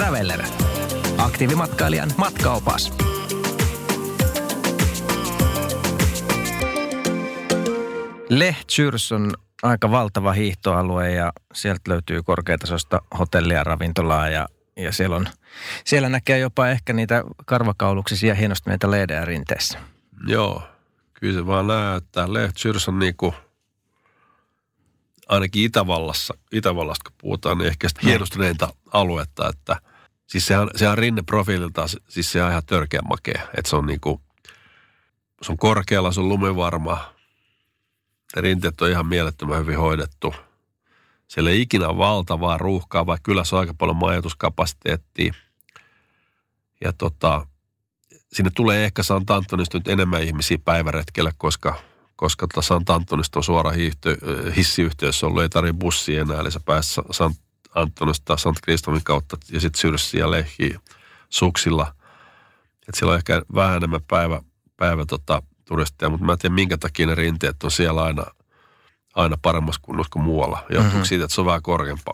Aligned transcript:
Traveller. 0.00 0.42
Aktiivimatkailijan 1.18 2.10
matkaopas. 2.16 2.92
Lehtsyrs 8.28 9.12
on 9.12 9.34
aika 9.62 9.90
valtava 9.90 10.32
hiihtoalue 10.32 11.10
ja 11.10 11.32
sieltä 11.54 11.80
löytyy 11.88 12.22
korkeatasosta 12.22 13.02
hotellia 13.18 13.56
ja 13.56 13.64
ravintolaa 13.64 14.28
ja, 14.28 14.48
ja 14.76 14.92
siellä, 14.92 15.16
on, 15.16 15.26
siellä 15.84 16.08
näkee 16.08 16.38
jopa 16.38 16.68
ehkä 16.68 16.92
niitä 16.92 17.24
karvakauluksisia 17.46 18.34
hienostuneita 18.34 18.90
leidejä 18.90 19.24
rinteessä. 19.24 19.78
Joo, 20.26 20.62
kyllä 21.14 21.34
se 21.34 21.46
vaan 21.46 21.66
näyttää. 21.66 22.32
Lehtsyrs 22.32 22.88
on 22.88 22.98
niinku, 22.98 23.34
ainakin 25.28 25.64
Itävallassa, 25.64 26.34
Itävallasta 26.52 27.10
kun 27.10 27.18
puhutaan, 27.20 27.58
niin 27.58 27.68
ehkä 27.68 27.88
sitä 27.88 28.00
hienostuneinta 28.04 28.72
aluetta, 28.92 29.48
että 29.48 29.89
siis 30.30 30.46
sehän, 30.46 30.68
sehän 30.76 30.98
rinneprofiililtaan, 30.98 31.88
siis 32.08 32.32
se 32.32 32.42
on 32.42 32.50
ihan 32.50 32.66
törkeä 32.66 33.00
makea, 33.02 33.42
että 33.56 33.70
se 33.70 33.76
on 33.76 33.86
niinku, 33.86 34.20
se 35.42 35.52
on 35.52 35.58
korkealla, 35.58 36.12
se 36.12 36.20
on 36.20 36.28
lumivarma, 36.28 37.14
ne 38.36 38.42
rinteet 38.42 38.80
on 38.80 38.90
ihan 38.90 39.06
mielettömän 39.06 39.58
hyvin 39.58 39.78
hoidettu. 39.78 40.34
Siellä 41.28 41.50
ei 41.50 41.60
ikinä 41.60 41.96
valtavaa 41.96 42.58
ruuhkaa, 42.58 43.06
vaikka 43.06 43.22
kyllä 43.22 43.44
se 43.44 43.56
on 43.56 43.60
aika 43.60 43.74
paljon 43.74 43.96
majoituskapasiteettia. 43.96 45.34
Ja 46.84 46.92
tota, 46.92 47.46
sinne 48.32 48.50
tulee 48.54 48.84
ehkä 48.84 49.02
Sant 49.02 49.30
Antonista 49.30 49.78
nyt 49.78 49.88
enemmän 49.88 50.22
ihmisiä 50.22 50.58
päiväretkelle, 50.64 51.32
koska, 51.38 51.80
koska 52.16 52.46
tota 52.46 52.62
Sant 52.62 52.90
Antonista 52.90 53.38
on 53.38 53.44
suora 53.44 53.70
hiihty, 53.70 54.18
hissiyhteys 54.56 55.24
ollut, 55.24 55.42
ei 55.42 55.48
tarvitse 55.48 55.78
bussia 55.78 56.20
enää, 56.20 56.40
eli 56.40 56.50
sä 56.50 56.60
pääset 56.64 57.04
Sant 57.10 57.36
Antonista 57.74 58.36
Sant 58.36 58.58
Kristofin 58.62 59.04
kautta 59.04 59.36
ja 59.52 59.60
sitten 59.60 59.80
Syrssiä 59.80 60.20
ja 60.20 60.30
Lehkiä 60.30 60.80
suksilla. 61.28 61.94
Et 62.88 62.94
siellä 62.94 63.12
on 63.12 63.18
ehkä 63.18 63.42
vähän 63.54 63.76
enemmän 63.76 64.00
päivä, 64.08 64.40
päivä 64.76 65.06
tota, 65.06 65.42
turisteja, 65.64 66.10
mutta 66.10 66.26
mä 66.26 66.32
en 66.32 66.38
tiedä 66.38 66.54
minkä 66.54 66.78
takia 66.78 67.06
ne 67.06 67.14
rinteet 67.14 67.62
on 67.62 67.70
siellä 67.70 68.02
aina, 68.02 68.24
aina 69.14 69.36
paremmassa 69.42 69.80
kunnossa 69.84 70.10
kuin 70.12 70.22
muualla. 70.22 70.58
Johtuuko 70.58 70.88
mm-hmm. 70.88 71.04
siitä, 71.04 71.24
että 71.24 71.34
se 71.34 71.40
on 71.40 71.46
vähän 71.46 71.62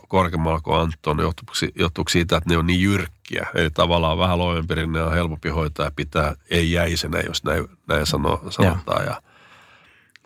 korkeammalla 0.09 0.61
kuin 0.61 0.81
Anton, 0.81 1.19
johtuuko, 1.19 1.53
johtuuko 1.75 2.09
siitä, 2.09 2.37
että 2.37 2.51
ne 2.51 2.57
on 2.57 2.67
niin 2.67 2.83
jyrkkiä. 2.83 3.47
Eli 3.55 3.71
tavallaan 3.71 4.19
vähän 4.19 4.39
loivempi 4.39 4.75
rinne 4.75 5.03
on 5.03 5.13
helpompi 5.13 5.49
hoitaa 5.49 5.87
ja 5.87 5.93
pitää 5.97 6.35
ei 6.51 6.73
jäisenä, 6.73 7.21
jos 7.21 7.45
näin, 7.45 7.69
näin 7.89 8.07
sano, 8.07 8.43
sanotaan. 8.51 9.05
Ja, 9.07 9.23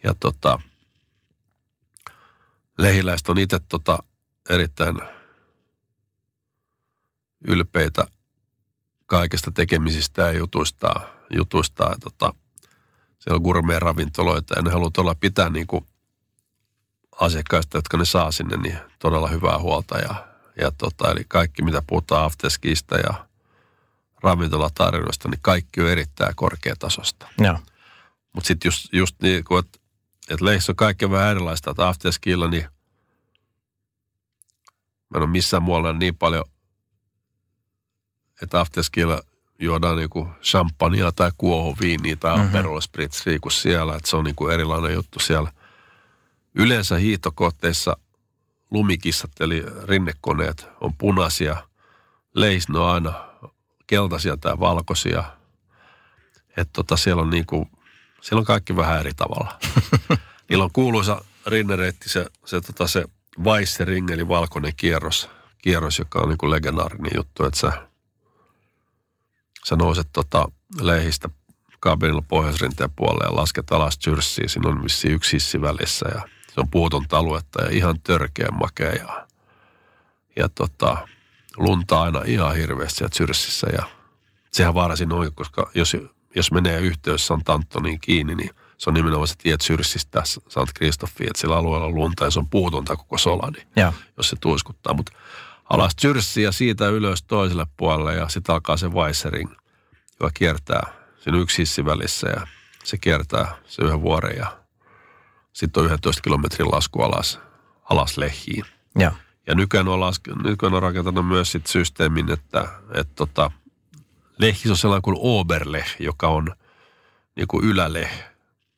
ja 0.05 0.15
tota, 0.21 0.61
lehiläiset 2.79 3.29
on 3.29 3.39
itse 3.39 3.59
tota, 3.69 3.99
erittäin 4.51 5.01
ylpeitä 7.49 8.07
kaikesta 9.07 9.51
tekemisistä 9.51 10.23
ja 10.23 10.33
jutuistaan. 10.33 11.07
jutuistaan. 11.31 12.01
Tota, 12.01 12.35
siellä 13.19 13.37
on 13.37 13.43
gourmet-ravintoloita 13.43 14.55
ja 14.57 14.63
ne 14.63 14.71
haluaa 14.71 14.91
todella 14.91 15.15
pitää 15.15 15.49
niin 15.49 15.67
kuin 15.67 15.87
asiakkaista, 17.21 17.79
jotka 17.79 17.97
ne 17.97 18.05
saa 18.05 18.33
sinne, 18.33 18.57
niin 18.57 18.79
todella 18.99 19.29
hyvää 19.29 19.59
huolta. 19.59 19.99
Ja, 19.99 20.29
ja 20.61 20.73
tota, 20.79 21.11
eli 21.11 21.25
kaikki, 21.29 21.63
mitä 21.63 21.83
puhutaan 21.87 22.25
afteskiista 22.25 22.97
ja 22.97 23.27
ravintolatarjoista, 24.23 25.29
niin 25.29 25.41
kaikki 25.43 25.81
on 25.81 25.89
erittäin 25.89 26.37
korkeatasosta. 26.37 27.29
Mutta 28.33 28.49
sitten 28.49 28.69
just, 28.69 28.89
just 28.93 29.17
niin 29.23 29.45
kuin, 29.45 29.65
että 29.65 29.79
et 30.29 30.41
leissä 30.41 30.73
on 30.73 30.77
kaikki 30.77 31.11
vähän 31.11 31.31
erilaista, 31.31 31.71
että 31.71 31.89
afterskilla, 31.89 32.49
niin 32.49 32.65
mä 35.11 35.17
en 35.17 35.23
ole 35.23 35.31
missään 35.31 35.63
muualla 35.63 35.93
niin 35.93 36.17
paljon, 36.17 36.45
että 38.43 38.61
afterskilla 38.61 39.23
juodaan 39.59 39.97
niinku 39.97 40.29
champagnea 40.43 41.13
tai 41.13 41.31
kuohuviiniä 41.39 42.17
tai 42.17 42.37
mm-hmm. 42.37 42.49
Aperol 42.49 42.81
Spritzia 42.81 43.39
kuin 43.41 43.53
siellä. 43.53 43.97
Että 43.97 44.11
se 44.11 44.17
on 44.17 44.25
niinku 44.25 44.49
erilainen 44.49 44.95
juttu 44.95 45.19
siellä. 45.19 45.53
Yleensä 46.55 46.97
hiihtokohteissa 46.97 47.97
lumikissat 48.71 49.31
eli 49.41 49.65
rinnekoneet 49.85 50.69
on 50.81 50.95
punaisia. 50.97 51.57
Leis 52.35 52.67
on 52.71 52.91
aina 52.91 53.13
keltaisia 53.87 54.37
tai 54.37 54.61
valkoisia. 54.61 55.25
Että 56.49 56.73
tota, 56.73 56.97
siellä 56.97 57.23
on 57.23 57.31
niinku, 57.31 57.69
siellä 58.21 58.41
on 58.41 58.47
kaikki 58.47 58.77
vähän 58.77 59.01
eri 59.01 59.13
tavalla. 59.17 59.59
Niillä 60.49 60.65
on 60.65 60.71
kuuluisa 60.73 61.25
rinnereitti, 61.47 62.09
se, 62.09 62.27
se, 62.45 62.61
tota, 62.61 62.87
se 62.87 63.05
Weisse-ring, 63.45 64.11
eli 64.11 64.29
valkoinen 64.29 64.73
kierros, 64.77 65.31
kierros, 65.59 65.99
joka 65.99 66.19
on 66.19 66.29
niinku 66.29 66.51
legendaarinen 66.51 67.13
juttu, 67.17 67.45
että 67.45 67.61
sä 67.61 67.90
sä 69.65 69.77
nouset 69.77 70.09
tota 70.13 70.51
leihistä 70.81 71.29
kabinilla 71.81 72.23
pohjoisrinteen 72.29 72.91
puolelle 72.97 73.25
ja 73.25 73.37
lasket 73.37 73.73
alas 73.73 73.99
tyrssiin. 73.99 74.49
Siinä 74.49 74.69
on 74.69 74.85
vissi 74.85 75.09
yksi 75.09 75.33
hissi 75.33 75.61
välissä 75.61 76.09
ja 76.15 76.23
se 76.55 76.61
on 76.61 76.71
puutonta 76.71 77.19
aluetta 77.19 77.63
ja 77.63 77.71
ihan 77.71 78.01
törkeä 78.01 78.49
makea 78.51 78.93
ja, 78.93 79.27
ja 80.37 80.49
tota, 80.49 81.09
lunta 81.57 82.03
aina 82.03 82.23
ihan 82.27 82.57
hirveästi 82.57 82.99
siellä 82.99 83.13
tyrssissä 83.17 83.67
ja 83.73 83.83
sehän 84.53 84.75
vaarasin 84.75 85.13
oikein, 85.13 85.35
koska 85.35 85.71
jos, 85.75 85.97
jos 86.37 86.53
menee 86.53 86.81
yhteys 86.81 87.27
Sant 87.27 87.49
Antoniin 87.49 88.01
kiinni, 88.01 88.35
niin 88.35 88.51
se 88.79 88.91
on 88.91 88.95
nimenomaan 88.95 89.29
se 89.29 89.35
tie 89.39 89.57
Tsyrsistä 89.57 90.23
Sant 90.25 90.71
Kristoffiin, 90.75 91.27
että 91.31 91.41
sillä 91.41 91.57
alueella 91.57 91.87
on 91.87 91.95
lunta 91.95 92.25
ja 92.25 92.31
se 92.31 92.39
on 92.39 92.49
puutonta 92.49 92.97
koko 92.97 93.19
sola, 93.19 93.51
niin 93.51 93.67
ja. 93.77 93.93
jos 94.17 94.31
se 94.31 94.37
tuiskuttaa. 94.41 94.95
Mutta 94.95 95.13
alas 95.71 95.97
Tsyrssi 95.97 96.43
ja 96.43 96.53
siitä 96.53 96.89
ylös 96.89 97.23
toiselle 97.23 97.67
puolelle 97.77 98.15
ja 98.15 98.29
sitten 98.29 98.53
alkaa 98.53 98.77
se 98.77 98.89
Weissering, 98.89 99.51
joka 100.21 100.31
kiertää. 100.35 100.87
Siinä 101.19 101.37
on 101.37 101.43
yksi 101.43 101.59
hissi 101.59 101.85
välissä 101.85 102.29
ja 102.29 102.47
se 102.85 102.99
kiertää 102.99 103.57
se 103.65 103.83
yhden 103.83 104.03
vuoren 104.03 104.37
ja 104.37 104.59
sitten 105.53 105.83
on 105.83 105.93
11 105.93 106.23
kilometrin 106.23 106.71
lasku 106.73 107.03
alas, 107.03 107.41
alas 107.91 108.19
Lehiin. 108.19 108.65
Ja, 108.99 109.13
ja 109.47 109.55
nykyään 109.55 109.89
on, 109.89 110.01
laske, 110.01 110.33
nykyään 110.45 110.75
on 110.75 110.83
rakentanut 110.83 111.29
myös 111.29 111.53
sit 111.53 111.67
systeemin, 111.67 112.31
että, 112.31 112.69
että 112.95 113.15
tota, 113.15 113.51
Lehis 114.39 114.71
on 114.71 114.77
sellainen 114.77 115.03
kuin 115.03 115.17
Oberleh, 115.21 115.97
joka 115.99 116.29
on 116.29 116.55
niin 117.37 117.49
kuin 117.49 117.65
yläleh, 117.65 118.25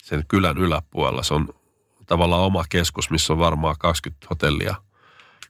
sen 0.03 0.25
kylän 0.29 0.59
yläpuolella. 0.59 1.23
Se 1.23 1.35
on 1.35 1.49
tavallaan 2.07 2.43
oma 2.43 2.65
keskus, 2.69 3.11
missä 3.11 3.33
on 3.33 3.39
varmaan 3.39 3.77
20 3.79 4.27
hotellia– 4.31 4.75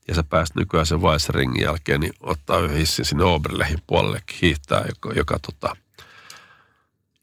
ja 0.08 0.14
sä 0.14 0.22
pääst 0.22 0.54
nykyään 0.54 0.86
sen 0.86 1.02
Weissringin 1.02 1.62
jälkeen, 1.62 2.00
niin 2.00 2.12
ottaa 2.20 2.58
yhden 2.58 2.76
hissin 2.76 3.04
sinne 3.04 3.24
Oberlehin 3.24 3.78
puolelle 3.86 4.22
hiihtää, 4.42 4.84
joka, 4.88 5.12
joka 5.12 5.38
tota, 5.38 5.76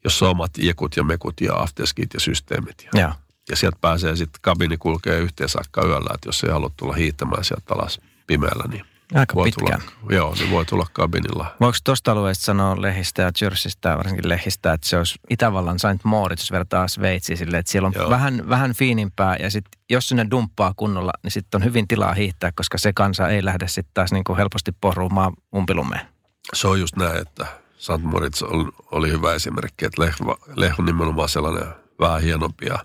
jossa 0.04 0.24
on 0.24 0.30
omat 0.30 0.58
iekut 0.58 0.96
ja 0.96 1.04
mekut 1.04 1.40
ja 1.40 1.56
afterskit 1.56 2.14
ja 2.14 2.20
systeemit. 2.20 2.88
Ja, 2.94 3.00
ja. 3.00 3.14
ja 3.50 3.56
sieltä 3.56 3.78
pääsee 3.80 4.16
sitten, 4.16 4.40
kabini 4.42 4.76
kulkee 4.76 5.18
yhteen 5.18 5.48
saakka 5.48 5.86
yöllä, 5.86 6.10
että 6.14 6.28
jos 6.28 6.44
ei 6.44 6.50
halua 6.50 6.70
tulla 6.76 6.94
hiihtämään 6.94 7.44
sieltä 7.44 7.74
alas 7.74 8.00
pimeällä, 8.26 8.64
niin 8.68 8.84
Aika 9.14 9.34
voi 9.34 9.44
pitkään. 9.44 9.80
Tulla, 9.80 10.14
joo, 10.14 10.34
niin 10.34 10.50
voi 10.50 10.64
tulla 10.64 10.86
kabinilla. 10.92 11.56
Voiko 11.60 11.78
tuosta 11.84 12.12
alueesta 12.12 12.44
sanoa 12.44 12.82
Lehistä 12.82 13.22
ja 13.22 13.30
Jerseystä, 13.40 13.96
varsinkin 13.96 14.28
Lehistä, 14.28 14.72
että 14.72 14.88
se 14.88 14.98
olisi 14.98 15.18
Itävallan 15.30 15.78
Saint 15.78 16.04
Moritz, 16.04 16.42
jos 16.42 16.52
vertaa 16.52 16.88
Sveitsiin 16.88 17.36
sille, 17.36 17.58
että 17.58 17.72
siellä 17.72 17.86
on 17.86 18.10
vähän, 18.10 18.48
vähän 18.48 18.74
fiinimpää 18.74 19.36
ja 19.36 19.50
sitten 19.50 19.80
jos 19.90 20.08
sinne 20.08 20.26
dumppaa 20.30 20.72
kunnolla, 20.76 21.12
niin 21.22 21.30
sitten 21.30 21.58
on 21.58 21.64
hyvin 21.64 21.88
tilaa 21.88 22.12
hiihtää, 22.12 22.52
koska 22.54 22.78
se 22.78 22.92
kansa 22.92 23.28
ei 23.28 23.44
lähde 23.44 23.68
sitten 23.68 23.94
taas 23.94 24.12
niin 24.12 24.24
kuin 24.24 24.36
helposti 24.36 24.72
pohruumaan 24.80 25.32
umpilumeen. 25.56 26.06
Se 26.54 26.68
on 26.68 26.80
just 26.80 26.96
näin, 26.96 27.16
että 27.16 27.46
Saint 27.78 28.04
Moritz 28.04 28.42
oli, 28.42 28.72
oli 28.90 29.10
hyvä 29.10 29.34
esimerkki, 29.34 29.84
että 29.84 30.02
Leh, 30.02 30.14
Leh 30.56 30.74
on 30.78 30.84
nimenomaan 30.84 31.28
sellainen 31.28 31.68
vähän 32.00 32.22
hienompi 32.22 32.66
ja 32.66 32.78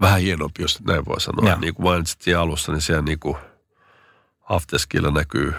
vähän 0.00 0.20
hienompi, 0.20 0.62
jos 0.62 0.80
näin 0.80 1.04
voi 1.04 1.20
sanoa. 1.20 1.48
Ja. 1.48 1.56
Niin 1.56 1.74
kuin 1.74 1.86
mainitsit 1.86 2.34
alussa, 2.36 2.72
niin 2.72 2.82
siellä 2.82 3.02
niin 3.02 3.18
kuin– 3.18 3.36
Afteskilla 4.52 5.10
näkyy 5.10 5.54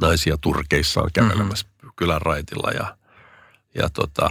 naisia 0.00 0.36
turkeissaan 0.40 1.10
kävelemässä 1.12 1.66
mm-hmm. 1.66 1.90
kylän 1.96 2.22
raitilla 2.22 2.70
ja, 2.70 2.96
ja 3.74 3.88
tota, 3.90 4.30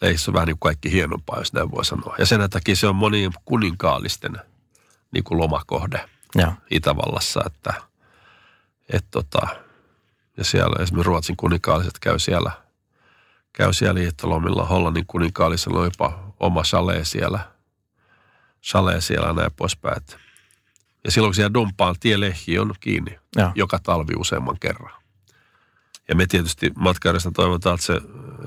leissä 0.00 0.30
on 0.30 0.32
vähän 0.34 0.46
niin 0.46 0.58
kuin 0.58 0.68
kaikki 0.68 0.92
hienompaa, 0.92 1.38
jos 1.38 1.52
näin 1.52 1.70
voi 1.70 1.84
sanoa. 1.84 2.14
Ja 2.18 2.26
sen 2.26 2.50
takia 2.50 2.76
se 2.76 2.86
on 2.86 2.96
monien 2.96 3.32
kuninkaallisten 3.44 4.36
niin 5.10 5.24
kuin 5.24 5.38
lomakohde. 5.38 6.08
Joo. 6.34 6.52
Itävallassa, 6.70 7.40
että 7.46 7.74
et 8.92 9.06
tota, 9.10 9.48
ja 10.36 10.44
siellä 10.44 10.82
esimerkiksi 10.82 11.06
Ruotsin 11.06 11.36
kuninkaalliset 11.36 11.98
käy 11.98 12.18
siellä, 12.18 12.50
käy 13.52 13.72
siellä 13.72 14.00
liittolomilla. 14.00 14.64
Hollannin 14.64 15.06
kuninkaallisella 15.06 15.78
on 15.78 15.84
jopa 15.84 16.34
oma 16.40 16.62
chalet 16.62 17.08
siellä, 17.08 17.38
chalet 18.64 19.04
siellä 19.04 19.26
ja 19.26 19.32
näin 19.32 19.52
poispäin. 19.56 19.96
Et- 19.96 20.25
Ja 21.06 21.12
silloin 21.12 21.30
kun 21.30 21.34
siellä 21.34 21.54
dumpaan, 21.54 21.96
tielehki 22.00 22.58
on 22.58 22.74
kiinni 22.80 23.18
Joo. 23.36 23.52
joka 23.54 23.78
talvi 23.82 24.12
useamman 24.18 24.58
kerran. 24.60 24.92
Ja 26.08 26.14
me 26.14 26.26
tietysti 26.26 26.72
matkaajista 26.76 27.30
toivotaan, 27.30 27.74
että 27.74 27.86
se 27.86 28.00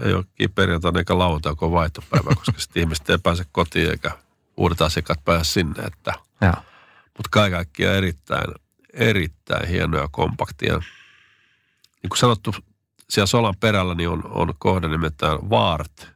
ei 0.06 0.14
ole 0.14 0.26
perjantaina 0.56 1.00
eikä 1.00 1.18
lauantai, 1.18 1.56
kun 1.56 1.66
on 1.66 1.72
vaihtopäivä, 1.72 2.36
koska 2.36 2.62
sitten 2.62 2.82
ihmiset 2.84 3.10
ei 3.10 3.18
pääse 3.18 3.46
kotiin 3.52 3.90
eikä 3.92 4.12
uudet 4.58 4.82
asiakkaat 4.82 5.26
pääse 5.26 5.52
sinne. 5.52 5.84
Että, 5.84 6.14
mutta 7.18 7.30
kaiken 7.32 7.58
kaikkiaan 7.58 7.96
erittäin, 7.96 8.54
erittäin 8.94 9.68
hienoja 9.68 10.08
kompaktia. 10.12 10.78
Niin 12.04 12.10
kuin 12.10 12.18
sanottu, 12.18 12.56
siellä 13.10 13.28
Solan 13.28 13.56
perällä 13.60 13.96
niin 13.96 14.10
on, 14.10 14.22
on 14.26 14.54
kohde 14.58 14.88
nimeltään 14.88 15.50
Vaart, 15.50 16.08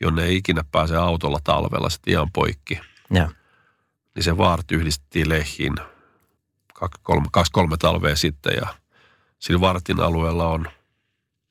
jonne 0.00 0.24
ei 0.24 0.36
ikinä 0.36 0.64
pääse 0.72 0.96
autolla 0.96 1.40
talvella 1.44 1.90
sitten 1.90 2.12
ihan 2.12 2.32
poikki. 2.32 2.80
Joo. 3.10 3.28
Niin 4.18 4.24
se 4.24 4.38
Vaart 4.38 4.72
yhdistettiin 4.72 5.28
Lehiin 5.28 5.74
kaksi, 6.74 7.00
kolme, 7.02 7.26
kaksi, 7.32 7.52
kolme 7.52 7.76
talvea 7.76 8.16
sitten 8.16 8.52
ja 8.56 8.74
sillä 9.38 9.60
Vartin 9.60 10.00
alueella 10.00 10.48
on 10.48 10.68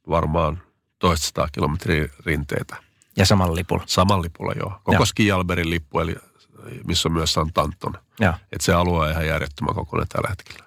varmaan 0.09 0.61
toistaista 0.99 1.47
kilometriä 1.51 2.09
rinteitä. 2.25 2.75
Ja 3.17 3.25
samalla 3.25 3.55
lipulla. 3.55 3.83
Saman 3.85 4.21
lipulla 4.21 4.53
joo. 4.53 4.69
Koko 4.69 4.93
Joo. 4.93 5.05
Skialberin 5.05 5.69
lippu, 5.69 5.99
eli 5.99 6.15
missä 6.87 7.09
on 7.09 7.13
myös 7.13 7.33
Santanton. 7.33 7.93
Että 8.29 8.65
se 8.65 8.73
alue 8.73 9.05
on 9.05 9.11
ihan 9.11 9.27
järjettömän 9.27 9.75
kokoinen 9.75 10.07
tällä 10.07 10.29
hetkellä. 10.29 10.66